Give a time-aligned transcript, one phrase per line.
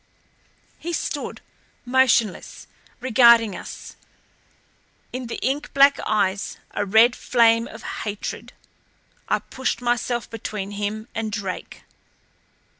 [0.79, 1.41] He stood
[1.85, 2.65] motionless,
[3.01, 3.95] regarding us;
[5.13, 8.53] in the ink black eyes a red flame of hatred.
[9.29, 11.83] I pushed myself between him and Drake.